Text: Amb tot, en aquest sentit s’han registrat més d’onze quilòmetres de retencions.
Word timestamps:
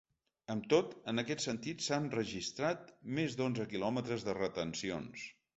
Amb 0.53 0.63
tot, 0.73 0.95
en 1.11 1.23
aquest 1.23 1.43
sentit 1.43 1.85
s’han 1.89 2.09
registrat 2.17 2.91
més 3.19 3.39
d’onze 3.43 3.71
quilòmetres 3.75 4.29
de 4.31 4.37
retencions. 4.43 5.33